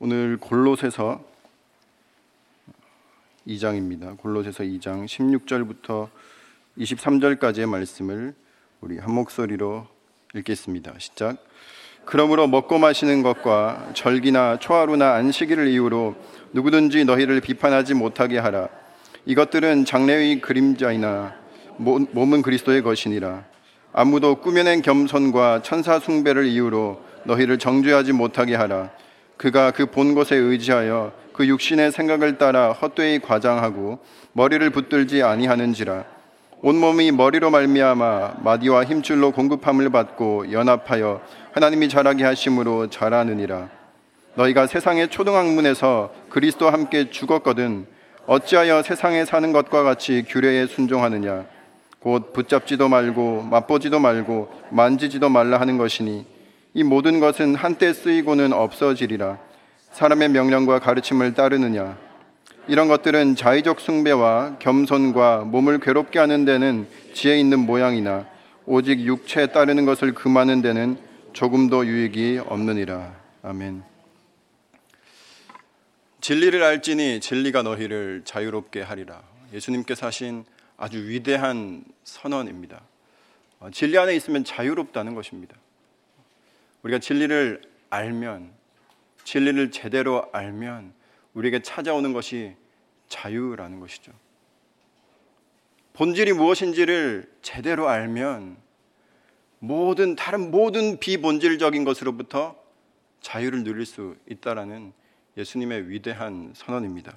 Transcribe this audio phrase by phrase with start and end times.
[0.00, 1.22] 오늘 골로새서
[3.46, 4.18] 2장입니다.
[4.18, 6.08] 골로새서 2장 16절부터
[6.76, 8.34] 23절까지의 말씀을
[8.80, 9.86] 우리 한 목소리로
[10.34, 10.94] 읽겠습니다.
[10.98, 11.36] 시작.
[12.04, 16.16] 그러므로 먹고 마시는 것과 절기나 초하루나 안식일을 이유로
[16.52, 18.68] 누구든지 너희를 비판하지 못하게 하라.
[19.26, 21.36] 이것들은 장래의 그림자이나
[21.78, 23.44] 몸은 그리스도의 것이니라.
[23.92, 28.90] 아무도 꾸며낸 겸손과 천사 숭배를 이유로 너희를 정죄하지 못하게 하라.
[29.36, 33.98] 그가 그 본 것에 의지하여 그 육신의 생각을 따라 헛되이 과장하고
[34.32, 36.04] 머리를 붙들지 아니하는지라.
[36.62, 41.20] 온몸이 머리로 말미암아 마디와 힘줄로 공급함을 받고 연합하여
[41.52, 43.68] 하나님이 자라게 하심으로 자라느니라.
[44.36, 47.86] 너희가 세상의 초등학문에서 그리스도와 함께 죽었거든
[48.26, 51.44] 어찌하여 세상에 사는 것과 같이 규례에 순종하느냐
[52.00, 56.26] 곧 붙잡지도 말고 맛보지도 말고 만지지도 말라 하는 것이니
[56.76, 59.38] 이 모든 것은 한때 쓰이고는 없어지리라.
[59.92, 61.96] 사람의 명령과 가르침을 따르느냐.
[62.66, 68.26] 이런 것들은 자의적 숭배와 겸손과 몸을 괴롭게 하는 데는 지혜 있는 모양이나
[68.66, 70.98] 오직 육체에 따르는 것을 금하는 데는
[71.32, 73.14] 조금도 유익이 없느니라.
[73.42, 73.84] 아멘.
[76.20, 79.22] 진리를 알지니 진리가 너희를 자유롭게 하리라.
[79.52, 80.44] 예수님께서 하신
[80.76, 82.80] 아주 위대한 선언입니다.
[83.60, 85.54] 어, 진리 안에 있으면 자유롭다는 것입니다.
[86.84, 88.52] 우리가 진리를 알면
[89.24, 90.92] 진리를 제대로 알면
[91.32, 92.54] 우리에게 찾아오는 것이
[93.08, 94.12] 자유라는 것이죠.
[95.94, 98.56] 본질이 무엇인지를 제대로 알면
[99.60, 102.56] 모든 다른 모든 비본질적인 것으로부터
[103.20, 104.92] 자유를 누릴 수 있다라는
[105.38, 107.16] 예수님의 위대한 선언입니다.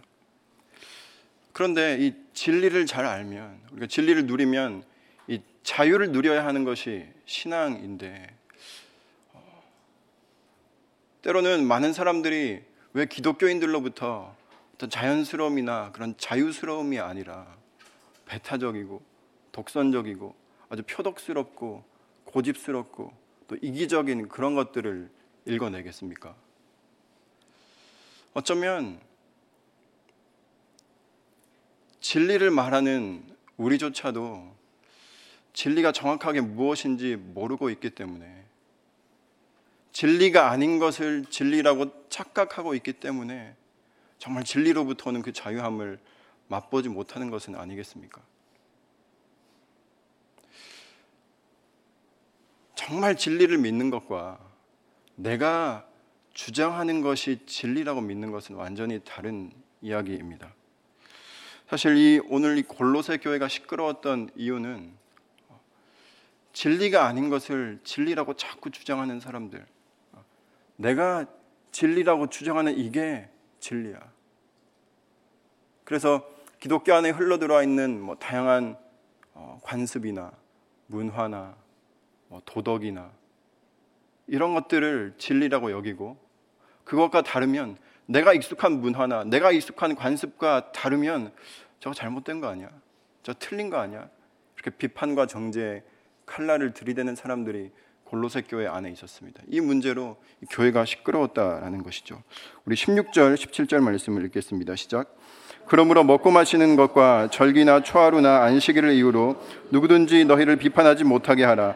[1.52, 4.84] 그런데 이 진리를 잘 알면 우리가 진리를 누리면
[5.28, 8.36] 이 자유를 누려야 하는 것이 신앙인데
[11.22, 14.36] 때로는 많은 사람들이 왜 기독교인들로부터
[14.76, 17.48] 어떤 자연스러움이나 그런 자유스러움이 아니라
[18.26, 19.02] 배타적이고
[19.52, 20.36] 독선적이고
[20.70, 21.83] 아주 표독스럽고
[22.26, 23.14] 고집스럽고
[23.48, 25.10] 또 이기적인 그런 것들을
[25.45, 26.36] 읽어내겠습니까?
[28.33, 29.00] 어쩌면
[32.02, 33.23] 진리를 말하는
[33.58, 34.56] 우리조차도
[35.54, 38.46] 진리가 정확하게 무엇인지 모르고 있기 때문에
[39.97, 43.55] 진리가 아닌 것을 진리라고 착각하고 있기 때문에
[44.19, 45.97] 정말 진리로부터 오는 그 자유함을
[46.49, 48.21] 맛보지 못하는 것은 아니겠습니까?
[52.75, 54.37] 정말 진리를 믿는 것과
[55.15, 55.87] 내가
[56.35, 60.53] 주장하는 것이 진리라고 믿는 것은 완전히 다른 이야기입니다.
[61.67, 64.93] 사실 이 오늘 이 골로새 교회가 시끄러웠던 이유는
[66.53, 69.65] 진리가 아닌 것을 진리라고 자꾸 주장하는 사람들,
[70.77, 71.26] 내가
[71.71, 73.30] 진리라고 주장하는 이게
[73.60, 73.99] 진리야.
[75.83, 76.27] 그래서
[76.60, 78.77] 기독교 안에 흘러 들어와 있는 뭐 다양한
[79.33, 80.32] 어, 관습이나
[80.88, 81.55] 문화나
[82.27, 83.11] 뭐 도덕이나
[84.27, 86.17] 이런 것들을 진리라고 여기고
[86.83, 91.33] 그것과 다르면 내가 익숙한 문화나 내가 익숙한 관습과 다르면
[91.80, 92.70] 저거 잘못된 거 아니야?
[93.23, 94.09] 저 틀린 거 아니야?
[94.55, 95.83] 이렇게 비판과 정죄
[96.26, 97.71] 칼날을 들이대는 사람들이
[98.10, 99.42] 골로새 교회 안에 있었습니다.
[99.50, 100.18] 이 문제로
[100.52, 102.22] 교회가 시끄러웠다라는 것이죠.
[102.66, 104.76] 우리 16절, 17절 말씀을 읽겠습니다.
[104.76, 105.16] 시작.
[105.68, 109.36] 그러므로 먹고 마시는 것과 절기나 초하루나 안식일을 이유로
[109.72, 111.76] 누구든지 너희를 비판하지 못하게 하라.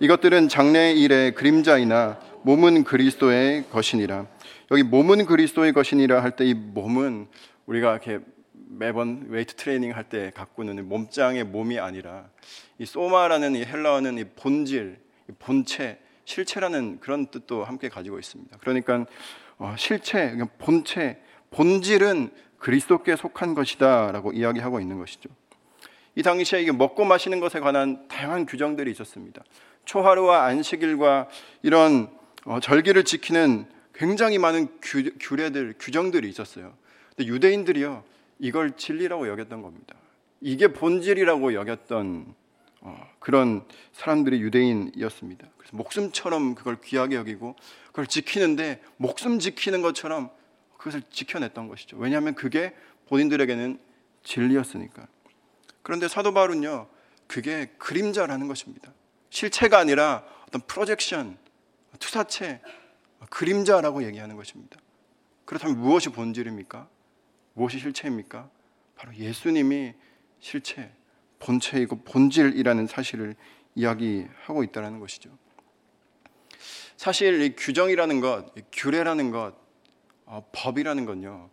[0.00, 4.26] 이것들은 장래의 일의 그림자이나 몸은 그리스도의 것이니라.
[4.70, 7.26] 여기 몸은 그리스도의 것이니라 할 때 이 몸은
[7.66, 8.20] 우리가 이렇게
[8.52, 12.28] 매번 웨이트 트레이닝 할때 가꾸는 몸짱의 몸이 아니라
[12.78, 14.98] 이 소마라는 이 헬라어는 이 본질,
[15.38, 18.56] 본체, 실체라는 그런 뜻도 함께 가지고 있습니다.
[18.58, 19.06] 그러니까
[19.58, 21.20] 어, 실체, 본체,
[21.50, 25.28] 본질은 그리스도께 속한 것이다라고 이야기하고 있는 것이죠.
[26.16, 29.42] 이 당시에 이게 먹고 마시는 것에 관한 다양한 규정들이 있었습니다.
[29.84, 31.28] 초하루와 안식일과
[31.62, 32.08] 이런
[32.44, 36.74] 어, 절기를 지키는 굉장히 많은 규, 규례들, 규정들이 있었어요.
[37.16, 38.02] 근데 유대인들이요
[38.38, 39.94] 이걸 진리라고 여겼던 겁니다.
[40.40, 42.43] 이게 본질이라고 여겼던 어,
[43.18, 45.48] 그런 사람들이 유대인이었습니다.
[45.56, 50.30] 그래서 목숨처럼 그걸 귀하게 여기고 그걸 지키는데 목숨 지키는 것처럼
[50.76, 51.96] 그것을 지켜냈던 것이죠.
[51.96, 52.74] 왜냐하면 그게
[53.08, 53.78] 본인들에게는
[54.22, 55.06] 진리였으니까.
[55.82, 56.88] 그런데 사도 바울은요,
[57.26, 58.92] 그게 그림자라는 것입니다.
[59.30, 61.38] 실체가 아니라 어떤 프로젝션,
[61.98, 62.60] 투사체,
[63.30, 64.78] 그림자라고 얘기하는 것입니다.
[65.44, 66.88] 그렇다면 무엇이 본질입니까?
[67.54, 68.48] 무엇이 실체입니까?
[68.96, 69.94] 바로 예수님이
[70.40, 70.92] 실체,
[71.44, 73.36] 본체이고 본질이라는 사실을
[73.74, 75.30] 이야기하고 있다는 것이죠.
[76.96, 79.54] 사실 이 규정이라는 것, 규례라는 것
[80.24, 81.50] 어, 법이라는 건요.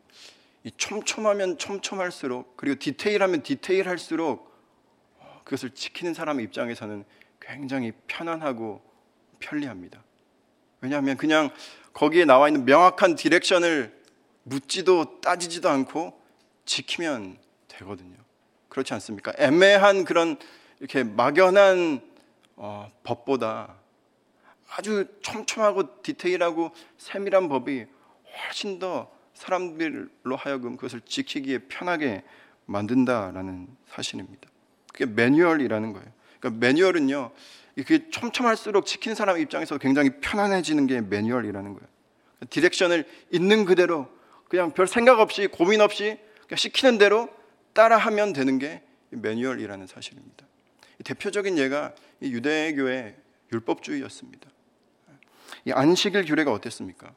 [0.63, 4.49] 이 촘촘하면 촘촘할수록 그리고 디테일하면 디테일할수록
[5.19, 7.03] 어, 그것을 지키는 사람의 입장에서는
[7.41, 8.81] 굉장히 편안하고
[9.39, 10.03] 편리합니다.
[10.79, 11.49] 왜냐하면 그냥
[11.93, 13.99] 거기에 나와 있는 명확한 디렉션을
[14.43, 16.19] 묻지도 따지지도 않고
[16.65, 18.20] 지키면 되거든요.
[18.71, 19.33] 그렇지 않습니까?
[19.38, 20.38] 애매한 그런
[20.79, 22.01] 이렇게 막연한
[22.56, 23.75] 어, 법보다
[24.69, 27.85] 아주 촘촘하고 디테일하고 세밀한 법이
[28.47, 32.23] 훨씬 더 사람들로 하여금 그것을 지키기에 편하게
[32.65, 34.50] 만든다라는 사실입니다.
[34.94, 36.07] 그게 매뉴얼이라는 거예요.
[36.39, 37.31] 그러니까 매뉴얼은요,
[37.75, 41.88] 그게 촘촘할수록 지키는 사람 입장에서 굉장히 편안해지는 게 매뉴얼이라는 거예요.
[42.50, 44.07] 디렉션을 있는 그대로
[44.47, 46.17] 그냥 별 생각 없이 고민 없이
[46.56, 47.29] 시키는 대로
[47.73, 50.45] 따라하면 되는 게 매뉴얼이라는 사실입니다.
[51.03, 53.15] 대표적인 예가 유대교의
[53.51, 54.50] 율법주의였습니다.
[55.65, 57.13] 이 안식일 규례가 어땠습니까?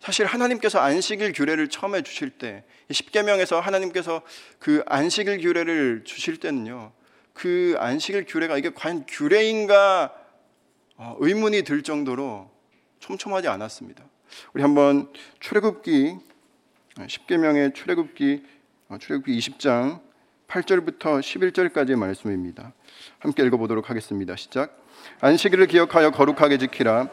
[0.00, 4.22] 사실 하나님께서 안식일 규례를 처음에 주실 때 십계명에서 하나님께서
[4.58, 6.92] 그 안식일 규례를 주실 때는요.
[7.34, 10.14] 그 안식일 규례가 이게 과연 규례인가
[10.96, 12.50] 어, 의문이 들 정도로
[12.98, 14.04] 촘촘하지 않았습니다.
[14.52, 16.16] 우리 한번 출애굽기
[17.06, 18.59] 십계명의 출애굽기 어,
[18.98, 20.00] 출애굽기 20장
[20.48, 22.72] 8절부터 11절까지의 말씀입니다.
[23.20, 24.34] 함께 읽어보도록 하겠습니다.
[24.36, 24.76] 시작.
[25.20, 27.08] 안식일을 기억하여 거룩하게 지키라.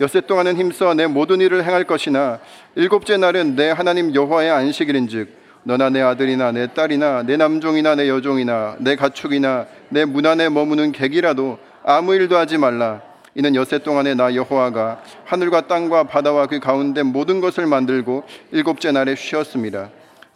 [0.00, 2.40] 엿새 동안은 힘써 내 모든 일을 행할 것이나
[2.74, 8.76] 일곱째 날은 내 하나님 여호와의 안식일인즉 너나 내 아들이나 내 딸이나 내 남종이나 내 여종이나
[8.80, 13.02] 내 가축이나 내 문 안에 머무는 객이라도 아무 일도 하지 말라.
[13.36, 19.14] 이는 엿새 동안에 나 여호와가 하늘과 땅과 바다와 그 가운데 모든 것을 만들고 일곱째 날에
[19.14, 19.90] 쉬었습니다.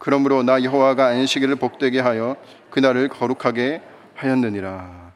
[0.05, 2.37] 그러므로 나 여호와가 안식일을 복되게 하여
[2.69, 3.81] 그날을 거룩하게
[4.15, 5.15] 하였느니라.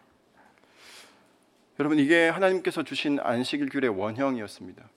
[1.79, 4.89] 여러분 이게 하나님께서 주신 안식일 규례 원형이었습니다.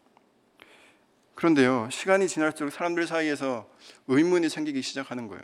[1.35, 3.67] 그런데요 시간이 지날수록 사람들 사이에서
[4.07, 5.41] 의문이 생기기 시작하는 거예요.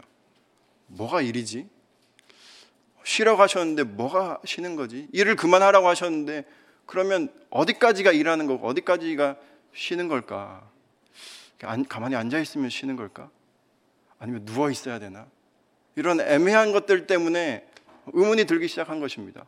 [0.86, 1.68] 뭐가 일이지?
[3.04, 5.10] 쉬러 가셨는데 뭐가 쉬는 거지?
[5.12, 6.46] 일을 그만하라고 하셨는데
[6.86, 9.36] 그러면 어디까지가 일하는 거고 어디까지가
[9.74, 10.72] 쉬는 걸까?
[11.90, 13.30] 가만히 앉아 있으면 쉬는 걸까?
[14.20, 15.28] 아니면 누워 있어야 되나?
[15.96, 17.68] 이런 애매한 것들 때문에
[18.14, 19.46] 의문이 들기 시작한 것입니다.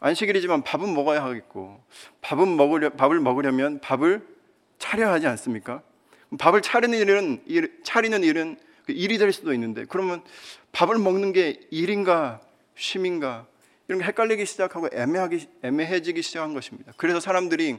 [0.00, 1.82] 안식일이지만 밥은 먹어야 하겠고
[2.20, 4.26] 밥은 먹으려 밥을 먹으려면 밥을
[4.78, 5.82] 차려야 하지 않습니까?
[6.38, 10.22] 밥을 차리는 일은 일, 차리는 일은 그 일이 될 수도 있는데 그러면
[10.72, 12.40] 밥을 먹는 게 일인가
[12.76, 13.46] 쉼인가
[13.88, 16.92] 이런 게 헷갈리기 시작하고 애매하기 애매해지기 시작한 것입니다.
[16.96, 17.78] 그래서 사람들이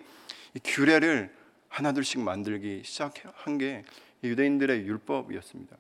[0.64, 1.32] 규례를
[1.70, 3.86] 하나둘씩 만들기 시작한 게
[4.24, 5.78] 유대인들의 율법이었습니다.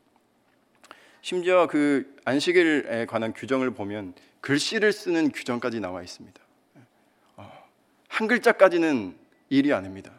[1.21, 6.39] 심지어 그 안식일에 관한 규정을 보면 글씨를 쓰는 규정까지 나와 있습니다.
[7.35, 7.51] 어,
[8.07, 9.15] 한 글자까지는
[9.49, 10.11] 일이 아닙니다.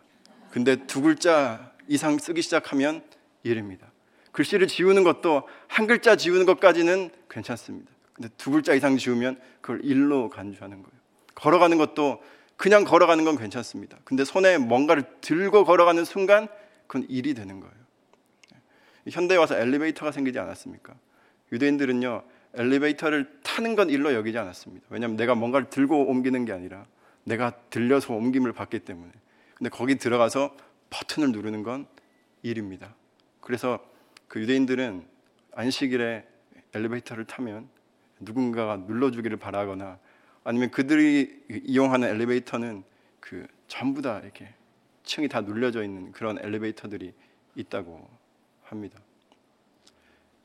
[0.50, 3.02] 근데 두 글자 이상 쓰기 시작하면
[3.42, 3.90] 일입니다.
[4.32, 7.90] 글씨를 지우는 것도 한 글자 지우는 것까지는 괜찮습니다.
[8.12, 11.00] 근데 두 글자 이상 지우면 그걸 일로 간주하는 거예요.
[11.34, 12.22] 걸어가는 것도
[12.56, 13.98] 그냥 걸어가는 건 괜찮습니다.
[14.04, 16.48] 근데 손에 뭔가를 들고 걸어가는 순간
[16.86, 17.79] 그건 일이 되는 거예요.
[19.08, 20.94] 현대에 와서 엘리베이터가 생기지 않았습니까?
[21.52, 22.22] 유대인들은요
[22.54, 24.86] 엘리베이터를 타는 건 일로 여기지 않았습니다.
[24.90, 26.86] 왜냐하면 내가 뭔가를 들고 옮기는 게 아니라
[27.24, 29.10] 내가 들려서 옮김을 받기 때문에.
[29.54, 30.56] 근데 거기 들어가서
[30.90, 31.86] 버튼을 누르는 건
[32.42, 32.94] 일입니다.
[33.40, 33.78] 그래서
[34.26, 35.04] 그 유대인들은
[35.52, 36.26] 안식일에
[36.74, 37.68] 엘리베이터를 타면
[38.20, 39.98] 누군가가 눌러주기를 바라거나
[40.44, 42.84] 아니면 그들이 이용하는 엘리베이터는
[43.20, 44.48] 그 전부 다 이렇게
[45.04, 47.12] 층이 다 눌려져 있는 그런 엘리베이터들이
[47.54, 48.08] 있다고
[48.70, 48.98] 합니다.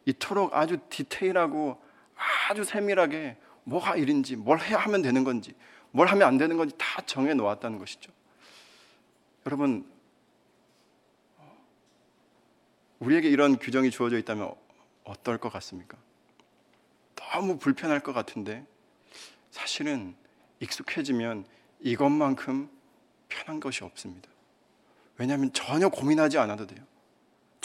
[0.05, 1.81] 이토록 아주 디테일하고
[2.49, 5.55] 아주 세밀하게 뭐가 일인지 뭘 해야 하면 되는 건지
[5.91, 8.11] 뭘 하면 안 되는 건지 다 정해 놓았다는 것이죠.
[9.45, 9.89] 여러분
[12.99, 14.53] 우리에게 이런 규정이 주어져 있다면
[15.03, 15.97] 어떨 것 같습니까?
[17.15, 18.65] 너무 불편할 것 같은데
[19.51, 20.15] 사실은
[20.59, 21.45] 익숙해지면
[21.81, 22.69] 이것만큼
[23.29, 24.29] 편한 것이 없습니다.
[25.17, 26.83] 왜냐하면 전혀 고민하지 않아도 돼요.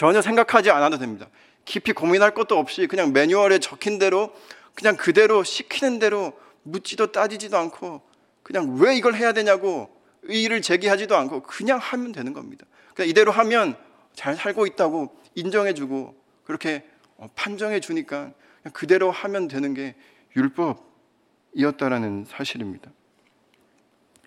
[0.00, 1.28] 전혀 생각하지 않아도 됩니다.
[1.66, 4.32] 깊이 고민할 것도 없이 그냥 매뉴얼에 적힌 대로
[4.72, 8.00] 그냥 그대로 시키는 대로 묻지도 따지지도 않고
[8.42, 12.64] 그냥 왜 이걸 해야 되냐고 의의를 제기하지도 않고 그냥 하면 되는 겁니다.
[12.94, 13.76] 그냥 이대로 하면
[14.14, 16.14] 잘 살고 있다고 인정해주고
[16.44, 16.88] 그렇게
[17.18, 18.32] 어, 판정해 주니까
[18.72, 19.96] 그대로 하면 되는 게
[20.34, 22.90] 율법이었다라는 사실입니다.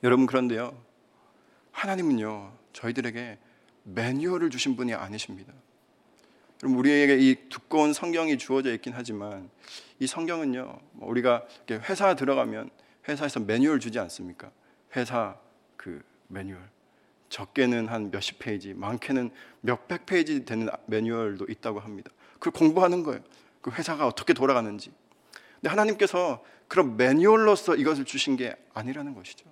[0.04, 0.80] 여러분 그런데요
[1.72, 3.40] 하나님은요 저희들에게
[3.84, 5.54] 매뉴얼을 주신 분이 아니십니다.
[6.60, 9.50] 그럼 우리에게 이 두꺼운 성경이 주어져 있긴 하지만
[10.00, 12.70] 이 성경은요 뭐 우리가 회사 들어가면
[13.08, 14.50] 회사에서 매뉴얼 주지 않습니까?
[14.96, 15.38] 회사
[15.76, 16.62] 그 매뉴얼
[17.34, 22.12] 적게는 한 몇십 페이지, 많게는 몇백 페이지 되는 매뉴얼도 있다고 합니다.
[22.38, 23.22] 그걸 공부하는 거예요.
[23.60, 24.92] 그 회사가 어떻게 돌아가는지.
[25.56, 29.46] 근데 하나님께서 그런 매뉴얼로서 이것을 주신 게 아니라는 것이죠.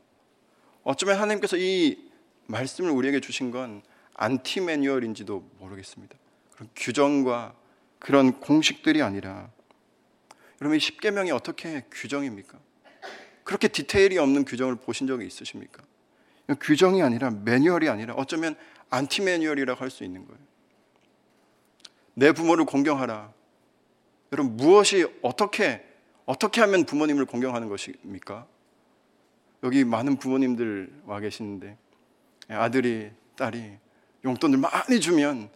[0.83, 2.07] 어쩌면 하나님께서 이
[2.45, 3.81] 말씀을 우리에게 주신 건
[4.21, 6.15] 안티 매뉴얼인지도 모르겠습니다.
[6.51, 7.55] 그런 규정과
[7.97, 9.49] 그런 공식들이 아니라
[10.61, 12.59] 여러분 이 십계명이 어떻게 규정입니까?
[13.43, 15.83] 그렇게 디테일이 없는 규정을 보신 적이 있으십니까?
[16.59, 18.55] 규정이 아니라 매뉴얼이 아니라 어쩌면
[18.91, 20.39] 안티 매뉴얼이라고 할 수 있는 거예요.
[22.13, 23.33] 내 부모를 공경하라.
[24.33, 25.83] 여러분 무엇이 어떻게
[26.25, 28.45] 어떻게 하면 부모님을 공경하는 것입니까?
[29.63, 31.75] 여기 많은 부모님들 와 계시는데
[32.49, 33.79] 아들이 딸이
[34.23, 35.49] 용돈을 많이 주면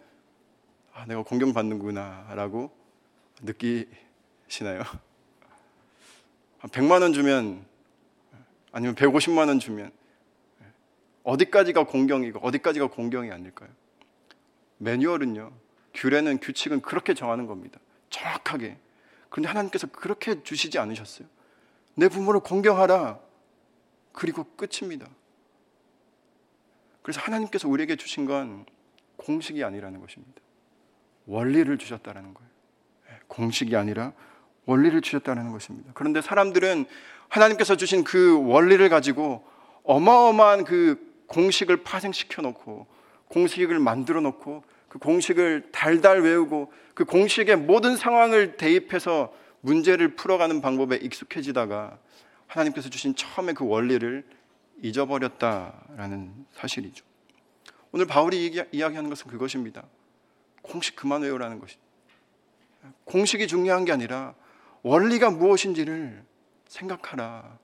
[0.92, 2.70] 아, 내가 공경받는구나라고
[3.42, 4.82] 느끼시나요?
[6.62, 7.64] 100만 원 주면
[8.72, 9.92] 아니면 150만 원 주면
[11.22, 13.68] 어디까지가 공경이고 어디까지가 공경이 아닐까요?
[14.78, 15.52] 매뉴얼은요.
[15.94, 17.80] 규례는 규칙은 그렇게 정하는 겁니다.
[18.10, 18.76] 정확하게.
[19.28, 21.26] 그런데 하나님께서 그렇게 주시지 않으셨어요.
[21.94, 23.18] 내 부모를 공경하라.
[24.12, 25.08] 그리고 끝입니다.
[27.06, 28.66] 그래서 하나님께서 우리에게 주신 건
[29.14, 30.42] 공식이 아니라는 것입니다.
[31.26, 32.50] 원리를 주셨다는 거예요.
[33.12, 34.12] 예, 공식이 아니라
[34.64, 35.92] 원리를 주셨다는 것입니다.
[35.94, 36.84] 그런데 사람들은
[37.28, 39.46] 하나님께서 주신 그 원리를 가지고
[39.84, 42.88] 어마어마한 그 공식을 파생시켜 놓고
[43.28, 50.96] 공식을 만들어 놓고 그 공식을 달달 외우고 그 공식의 모든 상황을 대입해서 문제를 풀어가는 방법에
[50.96, 51.98] 익숙해지다가
[52.48, 54.24] 하나님께서 주신 처음에 그 원리를
[54.82, 57.04] 잊어버렸다라는 사실이죠.
[57.92, 59.84] 오늘 바울이 이야기하는 것은 그것입니다.
[60.62, 61.76] 공식 그만 외우라는 것이.
[63.04, 64.34] 공식이 중요한 게 아니라
[64.82, 66.24] 원리가 무엇인지를
[66.66, 67.58] 생각하라.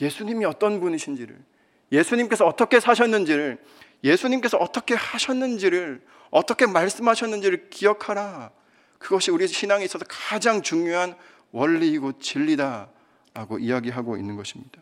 [0.00, 1.50] 예수님이 어떤 분이신지를
[1.92, 3.58] 예수님께서 어떻게 사셨는지를,
[4.04, 8.50] 예수님께서 어떻게 하셨는지를, 어떻게 말씀하셨는지를 기억하라.
[8.98, 11.16] 그것이 우리 신앙에 있어서 가장 중요한
[11.52, 14.80] 원리이고 진리다라고 이야기하고 있는 것입니다.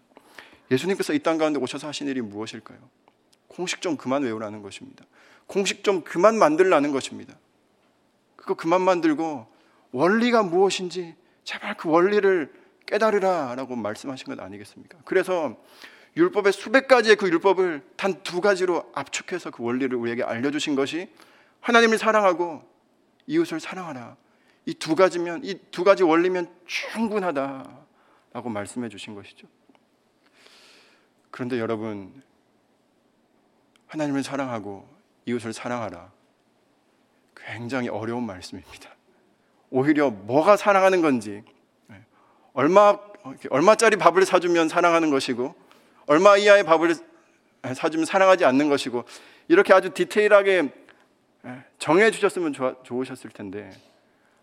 [0.71, 2.79] 예수님께서 이 땅 가운데 오셔서 하신 일이 무엇일까요?
[3.49, 5.05] 공식 좀 그만 외우라는 것입니다.
[5.47, 7.35] 공식 좀 그만 만들라는 것입니다.
[8.37, 9.47] 그거 그만 만들고
[9.93, 12.53] 원리가 무엇인지 제발 그 원리를
[12.87, 14.99] 깨달으라라고 말씀하신 것 아니겠습니까?
[15.05, 15.57] 그래서
[16.17, 21.09] 율법의 수백 가지의 그 율법을 단 두 가지로 압축해서 그 원리를 우리에게 알려주신 것이
[21.61, 22.63] 하나님을 사랑하고
[23.27, 24.17] 이웃을 사랑하라.
[24.67, 29.47] 이 두 가지면, 이 두 가지 원리면 충분하다라고 말씀해 주신 것이죠.
[31.39, 32.21] 그런데 여러분,
[33.87, 34.89] 하나님을 사랑하고
[35.25, 36.11] 이웃을 사랑하라.
[37.37, 38.91] 굉장히 어려운 말씀입니다.
[39.71, 41.45] 오히려 뭐가 사랑하는 건지,
[42.55, 42.99] 얼마,
[43.51, 45.55] 얼마짜리 밥을 사주면 사랑하는 것이고,
[46.07, 46.97] 얼마 이하의 밥을
[47.73, 49.05] 사주면 사랑하지 않는 것이고
[49.47, 50.73] 이렇게 아주 디테일하게
[51.79, 52.53] 정해 주셨으면
[52.83, 53.71] 좋으셨을 텐데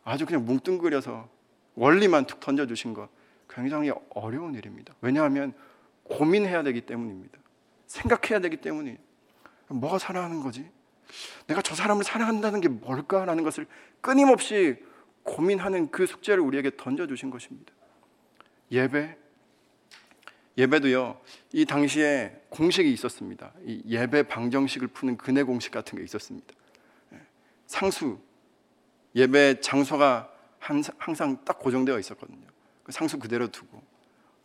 [0.05, 1.27] 아주 그냥 뭉뚱그려서
[1.73, 3.09] 원리만 툭 던져 주신 것
[3.49, 4.93] 굉장히 어려운 일입니다.
[5.01, 5.53] 왜냐하면
[6.05, 7.37] 고민해야 되기 때문입니다.
[7.87, 8.97] 생각해야 되기 때문이
[9.67, 10.69] 뭐가 사랑하는 거지?
[11.47, 13.67] 내가 저 사람을 사랑한다는 게 뭘까라는 것을
[14.01, 14.77] 끊임없이
[15.23, 17.73] 고민하는 그 숙제를 우리에게 던져 주신 것입니다.
[18.71, 19.17] 예배,
[20.57, 21.19] 예배도요,
[21.53, 23.53] 이 당시에 공식이 있었습니다.
[23.65, 26.53] 이 예배 방정식을 푸는 근해 공식 같은 게 있었습니다.
[27.13, 27.21] 예,
[27.67, 28.19] 상수,
[29.15, 32.47] 예배 장소가 항상 딱 고정되어 있었거든요.
[32.83, 33.81] 그 상수 그대로 두고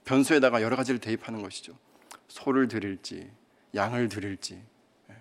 [0.04, 1.76] 변수에다가 여러 가지를 대입하는 것이죠.
[2.28, 3.30] 소를 드릴지,
[3.74, 4.62] 양을 드릴지,
[5.10, 5.14] 예,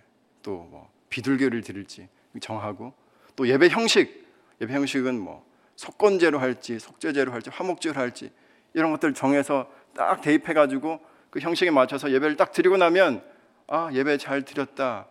[0.44, 2.08] 또뭐 비둘기를 드릴지
[2.40, 2.94] 정하고
[3.36, 4.28] 또 예배 형식,
[4.62, 5.46] 예배 형식은 뭐
[5.76, 8.32] 석권제로 할지, 속죄제로 할지, 화목제로 할지
[8.74, 13.24] 이런 것들 정해서 딱 대입해 가지고 그 형식에 맞춰서 예배를 딱 드리고 나면
[13.68, 15.08] 아 예배 잘 드렸다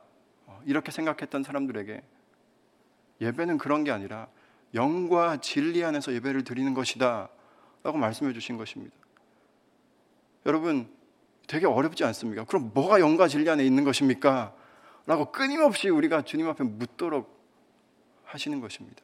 [0.47, 2.03] 어, 이렇게 생각했던 사람들에게
[3.21, 4.29] 예배는 그런 게 아니라
[4.75, 7.29] 영과 진리 안에서 예배를 드리는 것이다
[7.83, 8.95] 라고 말씀해 주신 것입니다
[10.47, 10.89] 여러분
[11.47, 12.45] 되게 어렵지 않습니까?
[12.45, 14.55] 그럼 뭐가 영과 진리 안에 있는 것입니까?
[15.07, 17.39] 라고 끊임없이 우리가 주님 앞에 묻도록
[18.25, 19.03] 하시는 것입니다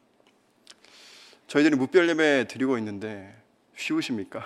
[1.47, 3.35] 저희들이 무별 예배 드리고 있는데
[3.77, 4.45] 쉬우십니까?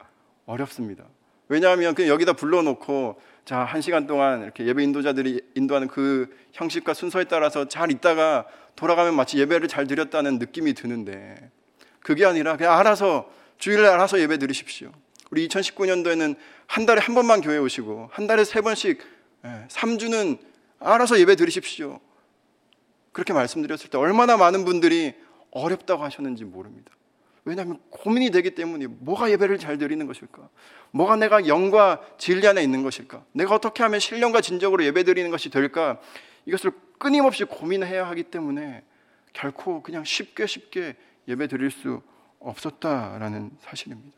[0.46, 1.04] 어렵습니다.
[1.48, 7.24] 왜냐하면 그냥 여기다 불러놓고 자, 한 시간 동안 이렇게 예배 인도자들이 인도하는 그 형식과 순서에
[7.24, 8.46] 따라서 잘 있다가
[8.76, 11.50] 돌아가면 마치 예배를 잘 드렸다는 느낌이 드는데
[12.00, 14.92] 그게 아니라 그냥 알아서 주일에 알아서 예배 드리십시오.
[15.30, 19.00] 우리 2019년도에는 한 달에 한 번만 교회 오시고 한 달에 세 번씩
[19.42, 22.00] 3주는 예, 알아서 예배 드리십시오.
[23.12, 25.14] 그렇게 말씀드렸을 때 얼마나 많은 분들이
[25.50, 26.92] 어렵다고 하셨는지 모릅니다.
[27.44, 30.48] 왜냐하면 고민이 되기 때문에 뭐가 예배를 잘 드리는 것일까?
[30.90, 33.24] 뭐가 내가 영과 진리 안에 있는 것일까?
[33.32, 36.00] 내가 어떻게 하면 신령과 진정으로 예배 드리는 것이 될까?
[36.46, 38.84] 이것을 끊임없이 고민해야 하기 때문에
[39.32, 40.96] 결코 그냥 쉽게 쉽게
[41.28, 42.02] 예배 드릴 수
[42.40, 44.16] 없었다라는 사실입니다.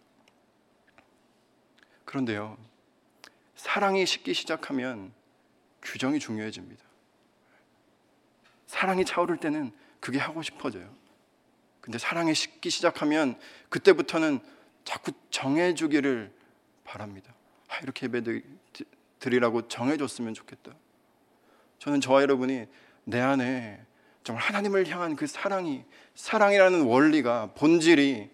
[2.12, 2.58] 그런데요,
[3.56, 5.14] 사랑이 식기 시작하면
[5.80, 6.84] 규정이 중요해집니다.
[8.66, 10.94] 사랑이 차오를 때는 그게 하고 싶어져요.
[11.80, 13.40] 근데 사랑이 식기 시작하면
[13.70, 14.40] 그때부터는
[14.84, 16.30] 자꾸 정해주기를
[16.84, 17.32] 바랍니다.
[17.68, 18.42] 아, 이렇게 예배
[19.18, 20.72] 드리라고 정해줬으면 좋겠다.
[21.78, 22.66] 저는 저와 여러분이
[23.04, 23.82] 내 안에
[24.22, 25.82] 정말 하나님을 향한 그 사랑이
[26.14, 28.28] 사랑이라는 원리가 본질이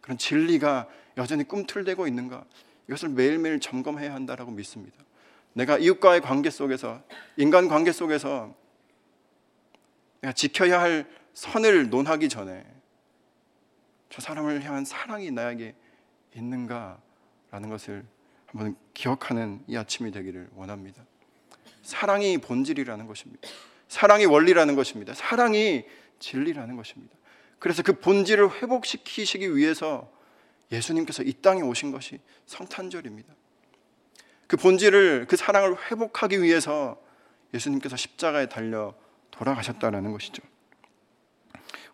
[0.00, 2.44] 그런 진리가 여전히 꿈틀대고 있는가
[2.88, 5.02] 이것을 매일매일 점검해야 한다라고 믿습니다.
[5.52, 7.02] 내가 이웃과의 관계 속에서
[7.36, 8.54] 인간 관계 속에서
[10.20, 12.64] 내가 지켜야 할 선을 논하기 전에
[14.10, 15.74] 저 사람을 향한 사랑이 나에게
[16.36, 18.04] 있는가라는 것을
[18.46, 21.04] 한번 기억하는 이 아침이 되기를 원합니다.
[21.82, 23.48] 사랑이 본질이라는 것입니다.
[23.88, 25.14] 사랑이 원리라는 것입니다.
[25.14, 25.84] 사랑이
[26.18, 27.14] 진리라는 것입니다.
[27.58, 30.10] 그래서 그 본질을 회복시키시기 위해서
[30.72, 33.32] 예수님께서 이 땅에 오신 것이 성탄절입니다.
[34.46, 36.98] 그 본질을 그 사랑을 회복하기 위해서
[37.52, 38.94] 예수님께서 십자가에 달려
[39.30, 40.42] 돌아가셨다라는 것이죠.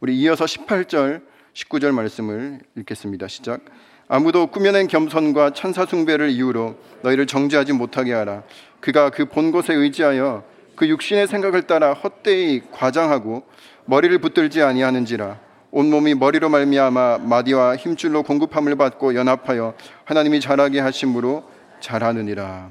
[0.00, 1.22] 우리 이어서 18절,
[1.52, 3.28] 19절 말씀을 읽겠습니다.
[3.28, 3.64] 시작.
[4.08, 8.42] 아무도 꾸며낸 겸손과 천사 숭배를 이유로 너희를 정죄하지 못하게 하라.
[8.80, 13.44] 그가 그 본 곳에 의지하여 그 육신의 생각을 따라 헛되이 과장하고
[13.84, 15.38] 머리를 붙들지 아니하는지라
[15.72, 19.74] 온몸이 머리로 말미암아 마디와 힘줄로 공급함을 받고 연합하여
[20.04, 21.48] 하나님이 자라게 하심으로
[21.80, 22.70] 자라느니라.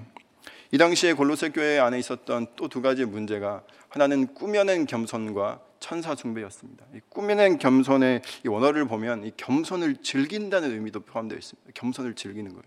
[0.72, 6.86] 이 당시에 골로새 교회 안에 있었던 또 두 가지 문제가 하나는 꾸며낸 겸손과 천사 숭배였습니다.
[6.94, 11.72] 이 꾸며낸 겸손의 이 원어를 보면 이 겸손을 즐긴다는 의미도 포함되어 있습니다.
[11.74, 12.63] 겸손을 즐기는 거예요.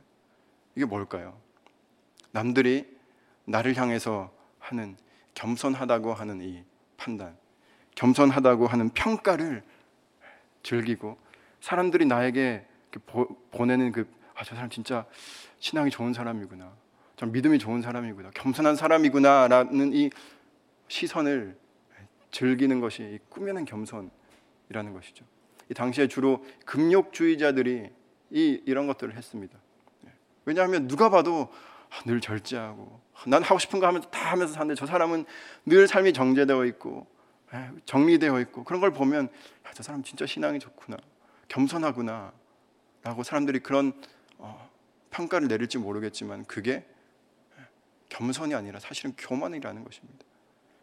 [0.75, 1.35] 이게 뭘까요?
[2.31, 2.87] 남들이
[3.45, 4.97] 나를 향해서 하는
[5.35, 6.65] 겸손하다고 하는 이
[6.97, 7.37] 판단,
[7.95, 9.63] 겸손하다고 하는 평가를
[10.63, 11.17] 즐기고
[11.61, 12.67] 사람들이 나에게
[13.07, 15.07] 보 내는 그 아, 저 사람 진짜
[15.59, 16.73] 신앙이 좋은 사람이구나.
[17.17, 18.31] 좀 믿음이 좋은 사람이구나.
[18.31, 20.11] 겸손한 사람이구나라는 이
[20.89, 21.57] 시선을
[22.31, 25.25] 즐기는 것이 이 꾸며낸 겸손이라는 것이죠.
[25.71, 27.91] 이 당시에 주로 금욕주의자들이
[28.31, 29.59] 이 이런 것들을 했습니다.
[30.07, 30.11] 예.
[30.45, 31.53] 왜냐하면 누가 봐도
[31.91, 35.27] 아, 늘 절제하고 난 하고 싶은 거 하면서 다 하면서 사는데 저 사람은
[35.67, 37.22] 늘 삶이 정제되어 있고 예,
[37.85, 39.29] 정리되어 있고 그런 걸 보면
[39.75, 40.97] 저 사람 진짜 신앙이 좋구나
[41.49, 42.33] 겸손하구나
[43.03, 43.93] 라고 사람들이 그런
[44.39, 44.71] 어,
[45.11, 46.85] 평가를 내릴지 모르겠지만 그게
[48.09, 50.25] 겸손이 아니라 사실은 교만이라는 것입니다.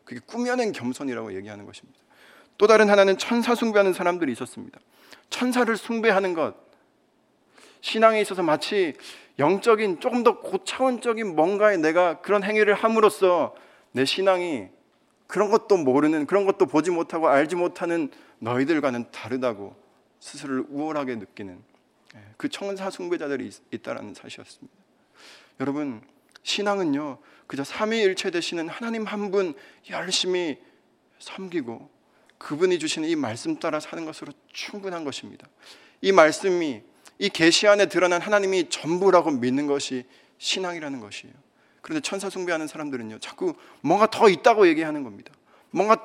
[0.04, 2.00] 그게 꾸며낸 겸손이라고 얘기하는 것입니다.
[2.58, 4.80] 또 다른 하나는 천사 숭배하는 사람들이 있었습니다.
[5.30, 6.56] 천사를 숭배하는 것
[7.82, 8.96] 신앙에 있어서 마치
[9.38, 13.56] 영적인 조금 더 고차원적인 뭔가에 내가 그런 행위를 함으로써
[13.92, 14.68] 내 신앙이
[15.30, 19.76] 그런 것도 모르는 그런 것도 보지 못하고 알지 못하는 너희들과는 다르다고
[20.20, 21.62] 스스로를 우월하게 느끼는
[22.16, 24.76] 예, 그 천사 숭배자들이 있다라는 사실이었습니다.
[25.60, 26.02] 여러분
[26.42, 29.54] 신앙은요 그저 삼위일체 되시는 하나님 한 분
[29.92, 30.58] 열심히
[31.20, 31.88] 섬기고
[32.40, 35.48] 그분이 주시는 이 말씀 따라 사는 것으로 충분한 것입니다.
[36.02, 36.82] 이 말씀이
[37.20, 40.06] 이 계시 안에 드러난 하나님이 전부라고 믿는 것이
[40.40, 41.36] 신앙이라는 것이에요.
[41.82, 45.32] 그런데 천사 숭배하는 사람들은요, 자꾸 뭔가 더 있다고 얘기하는 겁니다.
[45.72, 45.98] 뭔가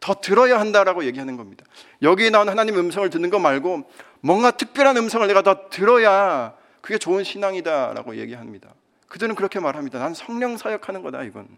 [0.00, 1.64] 더 들어야 한다라고 얘기하는 겁니다.
[2.02, 7.24] 여기에 나온 하나님 음성을 듣는 거 말고 뭔가 특별한 음성을 내가 더 들어야 그게 좋은
[7.24, 8.72] 신앙이다라고 얘기합니다.
[9.08, 9.98] 그들은 그렇게 말합니다.
[9.98, 11.48] 난 성령 사역하는 거다 이건.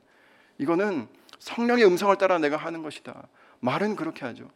[0.59, 3.29] 이거는 성령의 음성을 따라 내가 하는 것이다.
[3.61, 4.49] 말은 그렇게 하죠.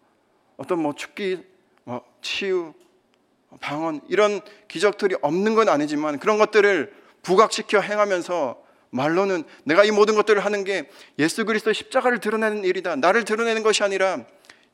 [0.57, 1.45] 어떤 뭐 죽기,
[1.85, 2.73] 뭐 치유,
[3.61, 8.64] 방언 이런 기적들이 없는 건 아니지만 그런 것들을 부각시켜 행하면서
[8.95, 12.95] 말로는 내가 이 모든 것들을 하는 게 예수 그리스도의 십자가를 드러내는 일이다.
[12.97, 14.25] 나를 드러내는 것이 아니라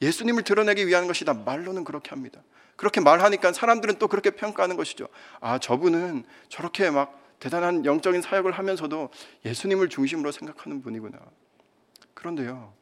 [0.03, 1.33] 예수님을 드러내기 위한 것이다.
[1.33, 2.43] 말로는 그렇게 합니다.
[2.77, 5.09] 그렇게 말하니까 사람들은 또 그렇게 평가하는 것이죠.
[5.41, 9.09] 아, 저분은 저렇게 막 대단한 영적인 사역을 하면서도
[9.47, 11.19] 예수님을 중심으로 생각하는 분이구나.
[12.13, 12.75] 그런데요.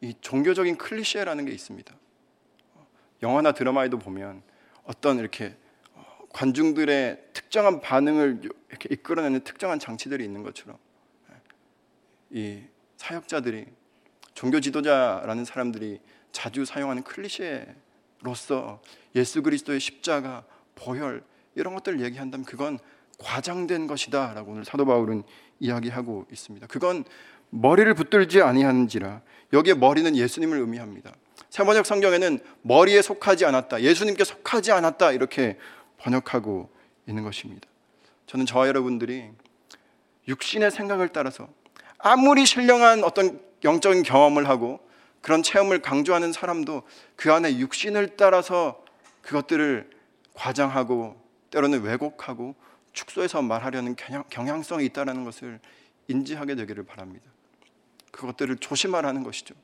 [0.00, 1.94] 이 종교적인 클리셰라는 게 있습니다.
[3.22, 4.42] 영화나 드라마에도 보면
[4.82, 5.54] 어떤 이렇게 어,
[6.40, 10.78] 관중들의 특정한 반응을 이렇게 이끌어내는 특정한 장치들이 있는 것처럼
[12.34, 12.62] 예, 이
[12.96, 13.66] 사역자들이
[14.32, 16.00] 종교 지도자라는 사람들이
[16.32, 18.80] 자주 사용하는 클리셰로서
[19.16, 20.44] 예수 그리스도의 십자가,
[20.76, 21.22] 보혈
[21.56, 22.78] 이런 것들을 얘기한다면 그건
[23.18, 25.24] 과장된 것이다라고 오늘 사도 바울은
[25.58, 26.68] 이야기하고 있습니다.
[26.68, 27.04] 그건
[27.50, 29.20] 머리를 붙들지 아니하는지라
[29.52, 31.12] 여기에 머리는 예수님을 의미합니다.
[31.50, 33.82] 세번역 성경에는 머리에 속하지 않았다.
[33.82, 35.12] 예수님께 속하지 않았다.
[35.12, 35.58] 이렇게
[36.00, 36.70] 번역하고
[37.06, 37.68] 있는 것입니다.
[38.26, 39.30] 저는 저와 여러분들이
[40.28, 41.48] 육신의 생각을 따라서
[41.98, 44.80] 아무리 신령한 어떤 영적인 경험을 하고
[45.20, 46.82] 그런 체험을 강조하는 사람도
[47.16, 48.82] 그 안에 육신을 따라서
[49.22, 49.90] 그것들을
[50.34, 52.54] 과장하고 때로는 왜곡하고
[52.92, 53.96] 축소해서 말하려는
[54.30, 55.60] 경향, 성이 있다는 것을
[56.08, 57.26] 인지하게 되기를 바랍니다.
[58.10, 59.54] 그것들을 조심하라는 것이죠.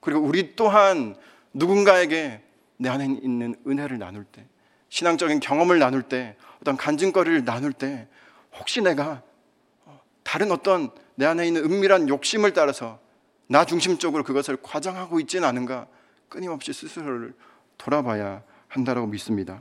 [0.00, 1.16] 그리고 우리 또한
[1.54, 2.42] 누군가에게
[2.78, 4.44] 내 안에 있는 은혜를 나눌 때,
[4.96, 8.08] 신앙적인 경험을 나눌 때, 어떤 간증거리를 나눌 때,
[8.58, 9.22] 혹시 내가
[10.22, 12.98] 다른 어떤 내 안에 있는 은밀한 욕심을 따라서
[13.46, 15.86] 나 중심적으로 그것을 과장하고 있지는 않은가
[16.30, 17.34] 끊임없이 스스로를
[17.76, 19.60] 돌아봐야 한다고 믿습니다.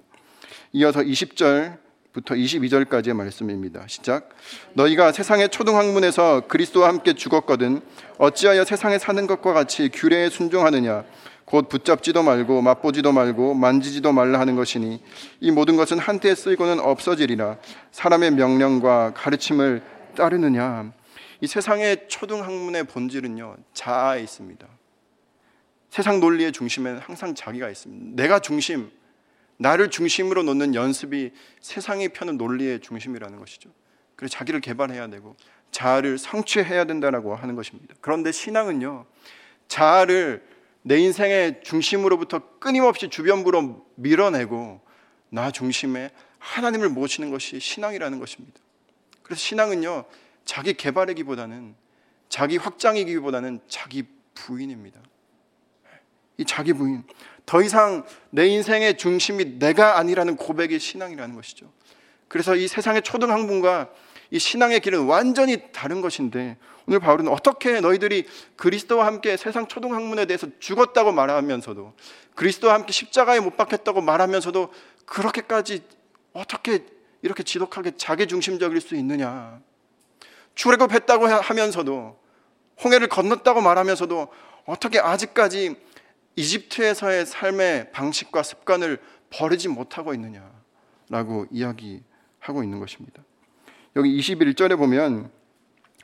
[0.72, 1.78] 이어서 20절부터
[2.14, 3.86] 22절까지의 말씀입니다.
[3.88, 4.30] 시작.
[4.74, 7.82] 너희가 세상의 초등학문에서 그리스도와 함께 죽었거든
[8.20, 11.04] 어찌하여 세상에 사는 것과 같이 규례에 순종하느냐
[11.46, 15.02] 곧 붙잡지도 말고 맛보지도 말고 만지지도 말라 하는 것이니
[15.40, 17.58] 이 모든 것은 한때 쓰이고는 없어지리라
[17.92, 19.84] 사람의 명령과 가르침을
[20.16, 20.92] 따르느냐
[21.42, 24.68] 이 세상의 초등학문의 본질은요 자아에 있습니다.
[25.90, 28.22] 세상 논리의 중심에는 항상 자기가 있습니다.
[28.22, 28.92] 내가 중심,
[29.58, 31.32] 나를 중심으로 놓는 연습이
[31.62, 33.70] 세상이 펴는 논리의 중심이라는 것이죠.
[34.16, 35.36] 그래서 자기를 개발해야 되고
[35.72, 37.96] 자아를 성취해야 된다라고 하는 것입니다.
[38.02, 39.06] 그런데 신앙은요
[39.68, 40.44] 자아를
[40.88, 44.82] 내 인생의 중심으로부터 끊임없이 주변부로 밀어내고
[45.30, 48.60] 나 중심에 하나님을 모시는 것이 신앙이라는 것입니다.
[49.24, 50.06] 그래서 신앙은요
[50.46, 51.74] 자기 개발이기보다는
[52.30, 54.04] 자기 확장이기보다는 자기
[54.36, 55.00] 부인입니다.
[56.38, 57.04] 이 자기 부인.
[57.48, 61.72] 더 이상 내 인생의 중심이 내가 아니라는 고백이 신앙이라는 것이죠.
[62.28, 63.90] 그래서 이 세상의 초등학문과
[64.32, 66.58] 이 신앙의 길은 완전히 다른 것인데
[66.88, 71.94] 오늘 바울은 어떻게 너희들이 그리스도와 함께 세상 초등학문에 대해서 죽었다고 말하면서도
[72.36, 74.72] 그리스도와 함께 십자가에 못 박혔다고 말하면서도
[75.06, 75.84] 그렇게까지
[76.34, 76.86] 어떻게
[77.22, 79.60] 이렇게 지독하게 자기 중심적일 수 있느냐?
[80.54, 82.20] 출애굽했다고 하면서도
[82.84, 84.28] 홍해를 건넜다고 말하면서도
[84.66, 85.76] 어떻게 아직까지
[86.36, 93.24] 이집트에서의 삶의 방식과 습관을 버리지 못하고 있느냐라고 이야기하고 있는 것입니다.
[93.96, 95.32] 여기 21절에 보면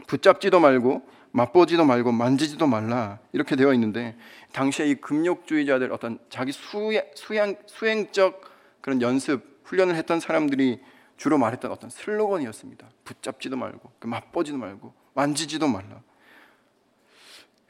[0.08, 4.18] 붙잡지도 말고 맛보지도 말고 만지지도 말라 이렇게 되어 있는데
[4.54, 8.42] 당시에 이 금욕주의자들 어떤 자기 수행, 수행, 수행적
[8.82, 10.80] 그런 연습 훈련을 했던 사람들이
[11.18, 12.90] 주로 말했던 어떤 슬로건이었습니다.
[13.06, 16.02] 붙잡지도 말고 그 맛보지도 말고 만지지도 말라.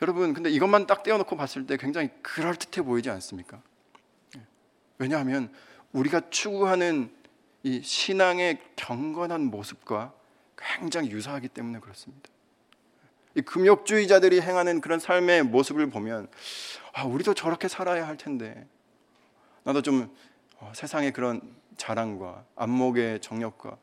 [0.01, 3.61] 여러분 근데 이것만 딱 떼어놓고 봤을 때 굉장히 그럴듯해 보이지 않습니까?
[4.37, 4.41] 예.
[4.97, 5.51] 왜냐하면
[5.91, 7.11] 우리가 추구하는
[7.63, 10.13] 이 신앙의 경건한 모습과
[10.57, 12.29] 굉장히 유사하기 때문에 그렇습니다.
[13.35, 16.27] 이 금욕주의자들이 행하는 그런 삶의 모습을 보면
[16.93, 18.67] 아, 우리도 저렇게 살아야 할 텐데
[19.63, 20.13] 나도 좀
[20.57, 21.41] 어, 세상의 그런
[21.77, 23.77] 자랑과 안목의 정력과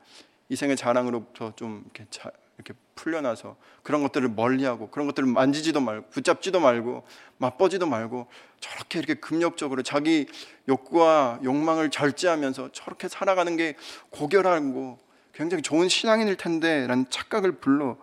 [0.51, 6.59] 이생의 자랑으로부터 좀 이렇게, 자, 이렇게 풀려나서 그런 것들을 멀리하고 그런 것들을 만지지도 말고 붙잡지도
[6.59, 7.07] 말고
[7.38, 8.27] 맛보지도 말고
[8.59, 10.27] 저렇게 이렇게 금욕적으로 자기
[10.68, 13.77] 욕구와 욕망을 절제하면서 저렇게 살아가는 게
[14.11, 14.99] 고결하고
[15.33, 17.97] 굉장히 좋은 신앙인일 텐데라는 착각을 불러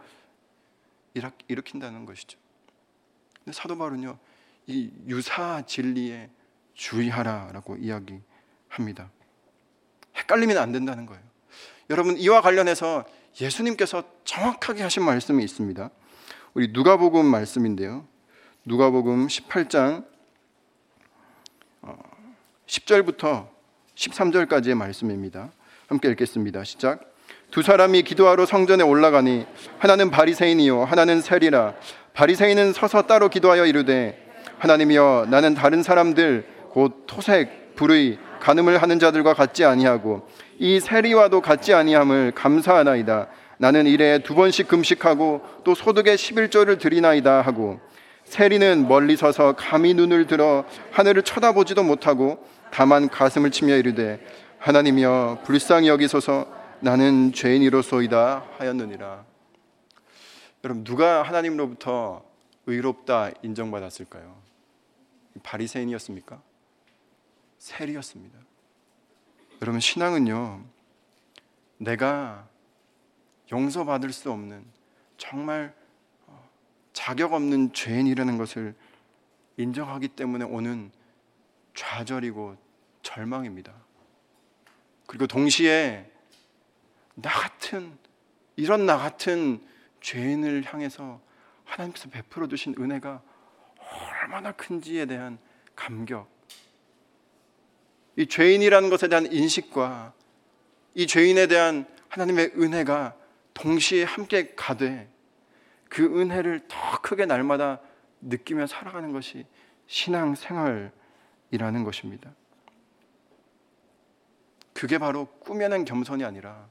[1.47, 2.39] 일으킨다는 것이죠.
[3.43, 4.17] 근데 사도 바울은요
[4.67, 6.29] 이 유사 진리에
[6.73, 9.11] 주의하라라고 이야기합니다.
[10.15, 11.21] 헷갈리면 안 된다는 거예요.
[11.89, 13.05] 여러분 이와 관련해서
[13.39, 15.89] 예수님께서 정확하게 하신 말씀이 있습니다.
[16.53, 18.05] 우리 누가복음 말씀인데요.
[18.63, 20.05] 누가복음 18장
[22.65, 23.51] 10절부터 어,
[23.95, 25.51] 13절까지의 말씀입니다.
[25.87, 26.63] 함께 읽겠습니다.
[26.63, 27.13] 시작.
[27.51, 29.45] 두 사람이 기도하러 성전에 올라가니
[29.79, 31.75] 하나는 바리새인이요 하나는 세리라.
[32.13, 34.25] 바리새인은 서서 따로 기도하여 이르되
[34.59, 41.73] 하나님이여 나는 다른 사람들 곧 토색, 불의, 간음을 하는 자들과 같지 아니하고 이 세리와도 같지
[41.73, 43.27] 아니함을 감사하나이다.
[43.57, 47.79] 나는 일에 두 번씩 금식하고 또 소득의 11조를 드리나이다 하고
[48.25, 54.19] 세리는 멀리 서서 감히 눈을 들어 하늘을 쳐다보지도 못하고 다만 가슴을 치며 이르되
[54.59, 56.47] 하나님이여 불쌍히 여기소서
[56.79, 59.25] 나는 죄인이로소이다 하였느니라.
[60.63, 62.23] 여러분 누가 하나님으로부터
[62.65, 64.35] 의롭다 인정받았을까요?
[65.43, 66.41] 바리새인이었습니까?
[67.59, 68.44] 세리였습니다.
[69.65, 70.63] 여러분 신앙은요.
[71.77, 72.47] 내가
[73.51, 74.63] 용서받을 수 없는
[75.17, 75.73] 정말
[76.27, 76.47] 어,
[76.93, 78.75] 자격 없는 죄인이라는 것을
[79.57, 80.91] 인정하기 때문에 오는
[81.73, 82.55] 좌절이고
[83.01, 83.73] 절망입니다.
[85.07, 86.11] 그리고 동시에
[87.15, 87.97] 나 같은
[88.57, 89.65] 이런 나 같은
[90.01, 91.19] 죄인을 향해서
[91.63, 93.19] 하나님께서 베풀어 주신 은혜가
[94.21, 95.39] 얼마나 큰지에 대한
[95.75, 96.34] 감격.
[98.17, 100.13] 이 죄인이라는 것에 대한 인식과
[100.93, 103.15] 이 죄인에 대한 하나님의 은혜가
[103.53, 105.09] 동시에 함께 가되
[105.89, 107.79] 그 은혜를 더 크게 날마다
[108.21, 109.45] 느끼며 살아가는 것이
[109.87, 112.33] 신앙 생활이라는 것입니다.
[114.73, 116.67] 그게 바로 꾸며낸 겸손이 아니라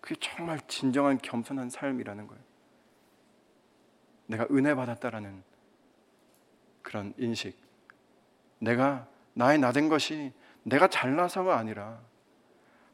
[0.00, 2.42] 그게 정말 진정한 겸손한 삶이라는 거예요.
[4.26, 5.42] 내가 은혜 받았다라는
[6.82, 7.56] 그런 인식.
[8.58, 10.32] 내가 나의 나된 것이
[10.64, 11.98] 내가 잘나서가 아니라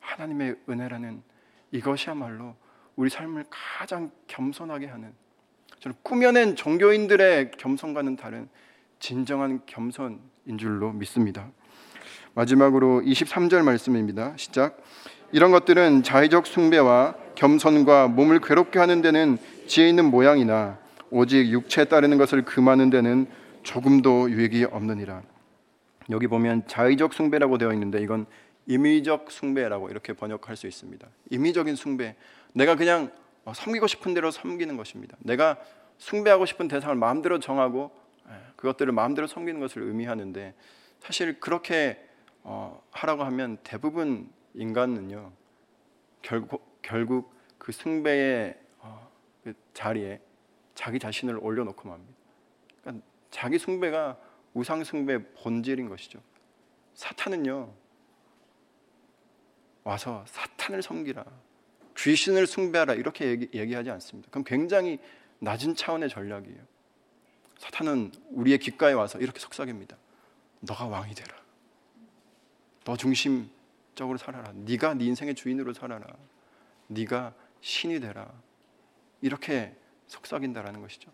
[0.01, 1.23] 하나님의 은혜라는
[1.71, 2.57] 이것이야말로
[2.97, 5.13] 우리 삶을 가장 겸손하게 하는
[5.81, 8.49] 저는 꾸며낸 종교인들의 겸손과는 다른
[8.99, 11.49] 진정한 겸손인 줄로 믿습니다.
[12.35, 14.33] 마지막으로 23절 말씀입니다.
[14.37, 14.83] 시작.
[15.31, 20.79] 이런 것들은 자의적 숭배와 겸손과 몸을 괴롭게 하는 데는 지혜 있는 모양이나
[21.11, 23.27] 오직 육체에 따르는 것을 금하는 데는
[23.63, 25.23] 조금도 유익이 없느니라.
[26.11, 28.27] 여기 보면 자의적 숭배라고 되어 있는데 이건
[28.67, 31.09] 임의적 숭배라고 이렇게 번역할 수 있습니다.
[31.31, 32.17] 임의적인 숭배.
[32.53, 33.11] 내가 그냥
[33.55, 35.17] 섬기고 싶은 대로 섬기는 것입니다.
[35.21, 35.59] 내가
[35.99, 37.91] 숭배하고 싶은 대상을 마음대로 정하고
[38.29, 40.55] 예, 그것들을 마음대로 섬기는 것을 의미하는데
[41.01, 42.05] 사실 그렇게
[42.43, 45.33] 어, 하라고 하면 대부분 인간은요
[46.23, 49.11] 결국 결국 그 숭배의 어,
[49.45, 50.21] 그 자리에
[50.75, 52.15] 자기 자신을 올려놓고 맙니다.
[52.83, 54.17] 그러니까 자기 숭배가
[54.59, 56.21] 우상 숭배 본질인 것이죠.
[56.95, 57.73] 사탄은요
[59.85, 61.25] 와서 사탄을 섬기라,
[61.97, 64.29] 귀신을 숭배하라 이렇게 얘기, 얘기하지 않습니다.
[64.31, 64.99] 그럼 굉장히
[65.39, 66.59] 낮은 차원의 전략이에요.
[67.59, 69.97] 사탄은 우리의 귓가에 와서 이렇게 속삭입니다.
[70.61, 71.37] 너가 왕이 되라.
[72.85, 74.53] 너 중심적으로 살아라.
[74.55, 76.07] 네가 네 인생의 주인으로 살아라.
[76.89, 78.31] 네가 신이 되라.
[79.21, 79.75] 이렇게
[80.09, 81.11] 속삭인다라는 것이죠.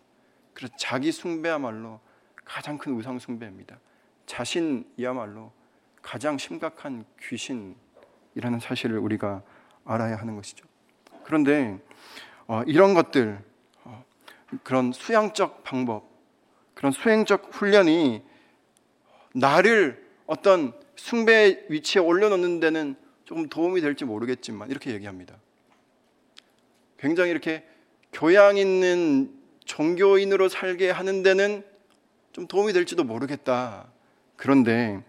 [0.53, 1.99] 그래서 자기 숭배야말로
[2.45, 3.79] 가장 큰 우상 숭배입니다.
[4.25, 5.51] 자신이야말로
[6.01, 9.41] 가장 심각한 귀신이라는 사실을 우리가
[9.83, 10.65] 알아야 하는 것이죠.
[11.23, 11.79] 그런데
[12.47, 13.43] 어, 이런 것들
[13.83, 14.05] 어,
[14.63, 16.07] 그런 수양적 방법,
[16.75, 18.23] 그런 수행적 훈련이
[19.33, 25.35] 나를 어떤 숭배 위치에 올려놓는 데는 조금 도움이 될지 모르겠지만 이렇게 얘기합니다.
[26.97, 27.67] 굉장히 이렇게
[28.13, 31.65] 교양 있는 종교인으로 살게 하는 데는
[32.35, 33.87] 좀 도움이 될지도 모르겠다.
[34.35, 35.01] 그런데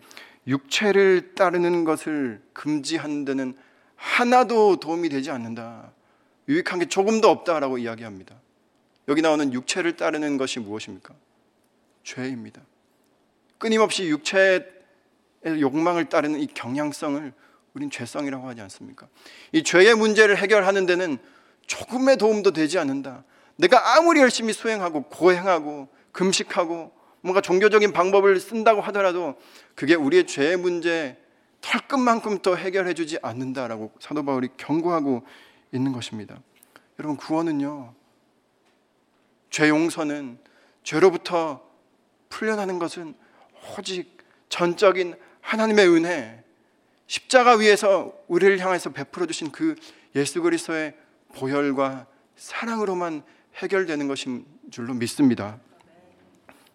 [0.46, 3.56] 육체를 따르는 것을 금지하는 데는
[3.96, 5.90] 하나도 도움이 되지 않는다.
[6.48, 8.36] 유익한 게 조금도 없다라고 이야기합니다.
[9.08, 11.14] 여기 나오는 육체를 따르는 것이 무엇입니까?
[12.04, 12.62] 죄입니다.
[13.58, 14.64] 끊임없이 육체의
[15.44, 17.32] 욕망을 따르는 이 경향성을
[17.74, 19.08] 우린 죄성이라고 하지 않습니까?
[19.50, 21.18] 이 죄의 문제를 해결하는 데는
[21.66, 23.24] 조금의 도움도 되지 않는다.
[23.56, 26.94] 내가 아무리 열심히 수행하고 고행하고 금식하고
[27.26, 29.34] 뭔가 종교적인 방법을 쓴다고 하더라도
[29.74, 31.20] 그게 우리의 죄의 문제
[31.60, 35.26] 털끝만큼도 해결해 주지 않는다라고 사도 바울이 경고하고
[35.72, 36.40] 있는 것입니다.
[37.00, 37.94] 여러분 구원은요.
[39.50, 40.38] 죄 용서는
[40.84, 41.68] 죄로부터
[42.28, 43.14] 풀려나는 것은
[43.76, 46.44] 오직 전적인 하나님의 은혜,
[47.08, 49.74] 십자가 위에서 우리를 향해서 베풀어 주신 그
[50.14, 50.94] 예수 그리스도의
[51.34, 53.24] 보혈과 사랑으로만
[53.56, 55.58] 해결되는 것인 줄로 믿습니다.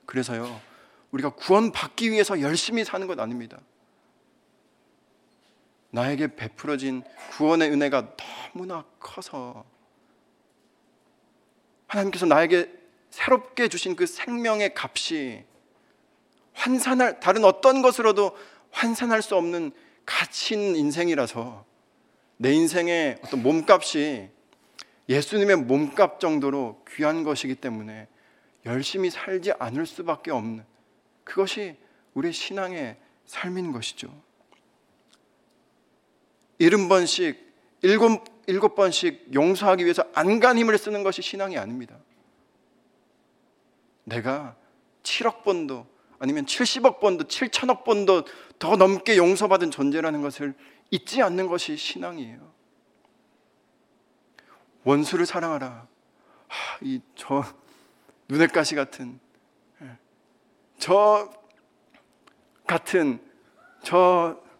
[0.05, 0.59] 그래서요,
[1.11, 3.59] 우리가 구원받기 위해서 열심히 사는 것 아닙니다.
[5.91, 8.15] 나에게 베풀어진 구원의 은혜가
[8.53, 9.65] 너무나 커서
[11.87, 12.71] 하나님께서 나에게
[13.09, 15.43] 새롭게 주신 그 생명의 값이
[16.53, 18.37] 환산할 다른 어떤 것으로도
[18.71, 19.71] 환산할 수 없는
[20.05, 21.65] 가치인 인생이라서
[22.37, 24.29] 내 인생의 어떤 몸값이
[25.09, 28.07] 예수님의 몸값 정도로 귀한 것이기 때문에
[28.65, 30.63] 열심히 살지 않을 수밖에 없는
[31.23, 31.77] 그것이
[32.13, 34.13] 우리 신앙의 삶인 것이죠.
[36.59, 41.97] 일흔 번씩 일곱, 일곱 번씩 용서하기 위해서 안간 힘을 쓰는 것이 신앙이 아닙니다.
[44.03, 44.55] 내가
[45.03, 45.87] 7억 번도
[46.19, 48.25] 아니면 70억 번도 7천억 번도
[48.59, 50.53] 더 넘게 용서받은 존재라는 것을
[50.91, 52.51] 잊지 않는 것이 신앙이에요.
[54.83, 55.87] 원수를 사랑하라.
[56.81, 57.43] 이저
[58.31, 59.19] 눈의 가시 같은
[59.81, 59.97] 예,
[60.77, 61.31] 저
[62.65, 63.19] 같은
[63.83, 64.51] 저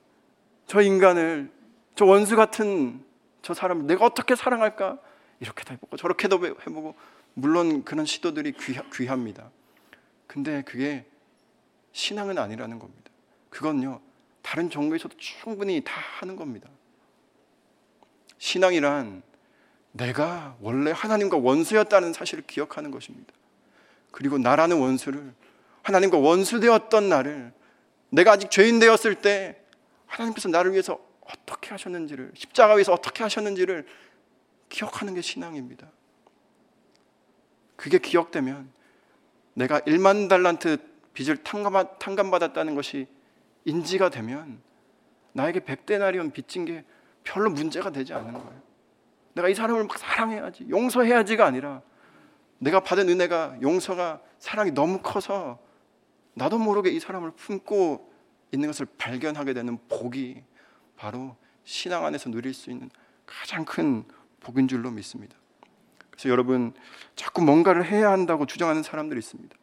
[0.72, 1.52] 저 인간을
[1.96, 3.04] 저 원수 같은
[3.42, 5.00] 저 사람을 내가 어떻게 사랑할까?
[5.42, 6.96] 이렇게도 해보고 저렇게도 해보고
[7.34, 9.52] 물론 그런 시도들이 귀하, 귀합니다.
[10.28, 11.06] 근데 그게
[11.92, 13.12] 신앙은 아니라는 겁니다.
[13.50, 14.00] 그건요
[14.42, 16.70] 다른 종교에서도 충분히 다 하는 겁니다.
[18.38, 19.24] 신앙이란
[19.92, 23.34] 내가 원래 하나님과 원수였다는 사실을 기억하는 것입니다.
[24.12, 25.34] 그리고 나라는 원수를
[25.84, 27.54] 하나님과 원수되었던 나를
[28.10, 29.58] 내가 아직 죄인 되었을 때
[30.06, 33.86] 하나님께서 나를 위해서 어떻게 하셨는지를 십자가 위에서 어떻게 하셨는지를
[34.70, 35.88] 기억하는 게 신앙입니다.
[37.76, 38.72] 그게 기억되면
[39.54, 40.78] 내가 1만 달란트
[41.14, 43.08] 빚을 탕감 받았다는 것이
[43.66, 44.62] 인지가 되면
[45.34, 46.84] 나에게 100데나리온 빚진 게
[47.24, 48.62] 별로 문제가 되지 않는 거예요.
[49.34, 51.82] 내가 이 사람을 막 사랑해야지, 용서해야지가 아니라
[52.62, 55.60] 내가 받은 은혜가 용서가 사랑이 너무 커서
[56.36, 58.14] 나도 모르게 이 사람을 품고
[58.52, 60.44] 있는 것을 발견하게 되는 복이
[60.96, 62.92] 바로 신앙 안에서 누릴 수 있는
[63.26, 64.04] 가장 큰
[64.42, 65.36] 복인 줄로 믿습니다.
[66.12, 66.74] 그래서 여러분
[67.16, 69.56] 자꾸 뭔가를 해야 한다고 주장하는 사람들이 있습니다.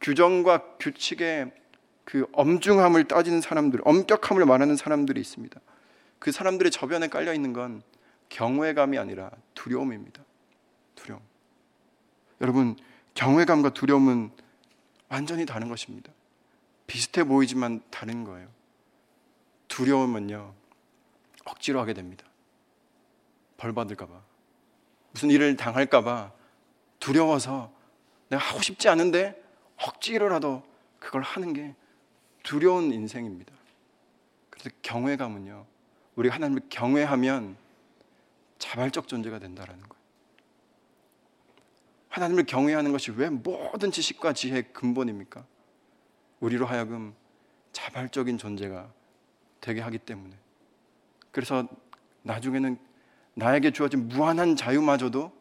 [0.00, 1.52] 규정과 규칙의
[2.04, 5.60] 그 엄중함을 따지는 사람들, 엄격함을 말하는 사람들이 있습니다.
[6.18, 7.82] 그 사람들의 저변에 깔려 있는 건
[8.30, 10.24] 경외감이 아니라 두려움입니다.
[10.96, 11.31] 두려움.
[12.42, 12.76] 여러분,
[13.14, 14.30] 경외감과 두려움은
[15.08, 16.12] 완전히 다른 것입니다.
[16.88, 18.48] 비슷해 보이지만 다른 거예요.
[19.68, 20.52] 두려움은요,
[21.44, 22.26] 억지로 하게 됩니다.
[23.56, 24.20] 벌 받을까봐.
[25.12, 26.32] 무슨 일을 당할까봐
[26.98, 27.72] 두려워서
[28.28, 29.40] 내가 하고 싶지 않은데
[29.76, 30.64] 억지로라도
[30.98, 31.74] 그걸 하는 게
[32.42, 33.52] 두려운 인생입니다.
[34.50, 35.64] 그래서 경외감은요,
[36.16, 37.56] 우리가 하나님을 경외하면
[38.58, 40.01] 자발적 존재가 된다라는 거예요.
[42.12, 45.46] 하나님을 경외하는 것이 왜 모든 지식과 지혜의 근본입니까?
[46.40, 47.14] 우리로 하여금
[47.72, 48.92] 자발적인 존재가
[49.62, 50.36] 되게 하기 때문에.
[51.30, 51.66] 그래서
[52.22, 52.78] 나중에는
[53.32, 55.32] 나에게 주어진 무한한 자유마저도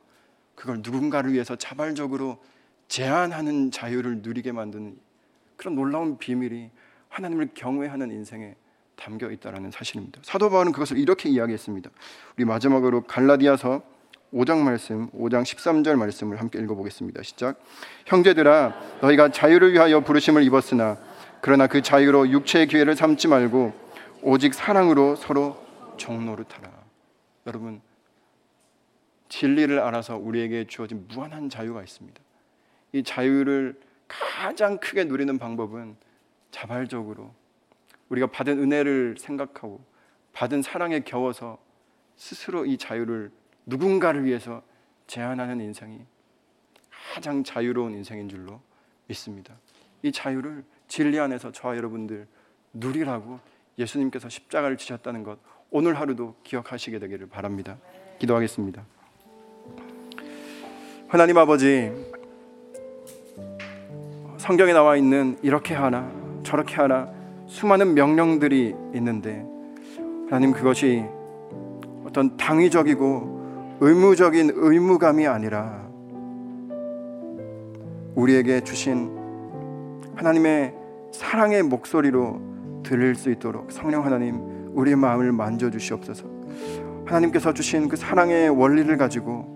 [0.55, 2.41] 그걸 누군가를 위해서 자발적으로
[2.87, 4.97] 제한하는 자유를 누리게 만드는
[5.57, 6.69] 그런 놀라운 비밀이
[7.09, 8.55] 하나님을 경외하는 인생에
[8.95, 10.21] 담겨 있다라는 사실입니다.
[10.23, 11.89] 사도 바울은 그것을 이렇게 이야기했습니다.
[12.37, 13.90] 우리 마지막으로 갈라디아서
[14.33, 17.21] 5장 말씀, 5장 13절 말씀을 함께 읽어보겠습니다.
[17.23, 17.61] 시작.
[18.05, 20.97] 형제들아, 너희가 자유를 위하여 부르심을 입었으나
[21.41, 23.73] 그러나 그 자유로 육체의 기회를 삼지 말고
[24.21, 25.57] 오직 사랑으로 서로
[25.97, 26.71] 종노릇하라.
[27.47, 27.81] 여러분,
[29.27, 32.21] 진리를 알아서 우리에게 주어진 무한한 자유가 있습니다.
[32.93, 35.95] 이 자유를 가장 크게 누리는 방법은
[36.51, 37.33] 자발적으로
[38.09, 39.83] 우리가 받은 은혜를 생각하고
[40.33, 41.57] 받은 사랑에 겨워서
[42.17, 43.31] 스스로 이 자유를
[43.65, 44.61] 누군가를 위해서
[45.07, 45.99] 제한하는 인생이
[47.13, 48.61] 가장 자유로운 인생인 줄로
[49.07, 49.55] 믿습니다.
[50.03, 52.27] 이 자유를 진리 안에서 저와 여러분들
[52.73, 53.39] 누리라고
[53.77, 57.77] 예수님께서 십자가를 지셨다는 것 오늘 하루도 기억하시게 되기를 바랍니다.
[58.19, 58.85] 기도하겠습니다.
[61.07, 61.91] 하나님 아버지
[64.37, 66.11] 성경에 나와 있는 이렇게 하나
[66.43, 67.11] 저렇게 하나
[67.47, 69.45] 수많은 명령들이 있는데
[70.29, 71.03] 하나님 그것이
[72.05, 73.40] 어떤 당위적이고
[73.83, 75.81] 의무적인 의무감이 아니라
[78.13, 79.09] 우리에게 주신
[80.15, 80.75] 하나님의
[81.11, 82.39] 사랑의 목소리로
[82.83, 84.39] 들릴 수 있도록 성령 하나님
[84.75, 86.27] 우리의 마음을 만져 주시옵소서.
[87.05, 89.47] 하나님께서 주신 그 사랑의 원리를 가지고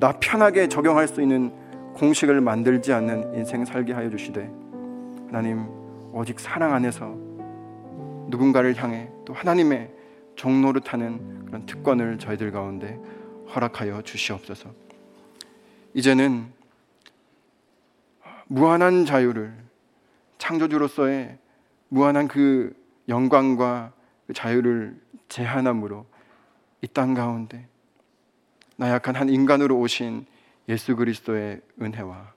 [0.00, 1.52] 나 편하게 적용할 수 있는
[1.96, 4.50] 공식을 만들지 않는 인생 살게 하여 주시되
[5.26, 5.66] 하나님
[6.14, 7.14] 오직 사랑 안에서
[8.28, 9.93] 누군가를 향해 또 하나님의
[10.36, 12.98] 타는 그런 특권을 저희들 가운데
[13.54, 14.72] 허락하여 주시옵소서.
[15.94, 16.52] 이제는
[18.46, 19.56] 무한한 자유를
[20.38, 21.38] 창조주로서의
[21.88, 22.74] 무한한 그
[23.08, 23.92] 영광과
[24.26, 26.06] 그 자유를 제한함으로
[26.82, 27.66] 이 땅 가운데
[28.76, 30.26] 나약한 한 인간으로 오신
[30.68, 32.34] 예수 그리스도의 은혜와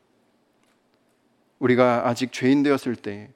[1.59, 3.29] 우리가 아직 죄인 되었을 때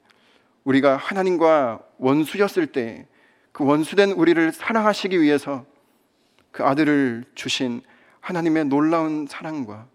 [0.64, 3.08] 우리가 하나님과 원수였을 때
[3.52, 5.66] 그 원수된 우리를 사랑하시기 위해서
[6.52, 7.82] 그 아들을 주신
[8.20, 9.88] 하나님의 놀라운 사랑과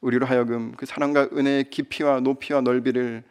[0.00, 3.22] 우리로 하여금 그 사랑과 은혜의 깊이와 높이와 넓이를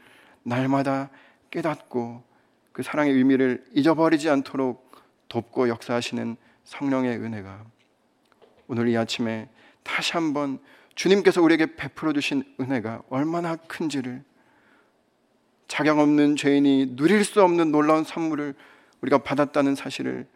[0.43, 1.09] 날마다
[1.51, 2.23] 깨닫고
[2.71, 4.91] 그 사랑의 의미를 잊어버리지 않도록
[5.27, 7.65] 돕고 역사하시는 성령의 은혜가
[8.67, 9.49] 오늘 이 아침에
[9.83, 10.59] 다시 한번
[10.95, 14.23] 주님께서 우리에게 베풀어 주신 은혜가 얼마나 큰지를
[15.67, 18.55] 자격 없는 죄인이 누릴 수 없는 놀라운 선물을
[19.01, 20.27] 우리가 받았다는 사실을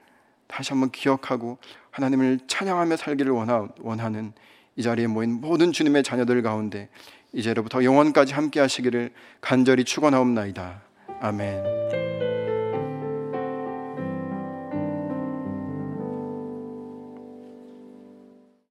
[0.48, 1.58] 다시 한번 기억하고
[1.92, 4.34] 하나님을 찬양하며 살기를 원하는
[4.76, 6.90] 이 자리에 모인 모든 주님의 자녀들 가운데
[7.34, 9.12] 이제로부터 영원까지 함께 하시기를
[9.42, 10.82] 간절히 축원하옵나이다.
[11.22, 12.05] 아멘.